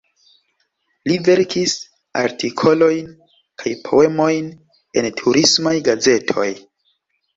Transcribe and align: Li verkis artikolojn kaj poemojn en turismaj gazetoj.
Li 1.09 1.17
verkis 1.27 1.75
artikolojn 2.23 3.11
kaj 3.65 3.75
poemojn 3.91 4.49
en 5.03 5.11
turismaj 5.21 5.79
gazetoj. 5.91 6.49